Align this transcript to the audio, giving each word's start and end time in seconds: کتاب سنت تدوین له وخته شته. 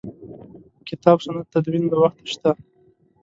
کتاب 0.87 1.17
سنت 1.25 1.45
تدوین 1.53 1.83
له 1.91 1.97
وخته 2.01 2.23
شته. 2.31 2.51